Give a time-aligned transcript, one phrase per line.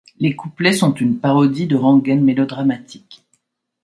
[0.17, 3.23] Les couplets sont une parodie de rengaine mélodramatique.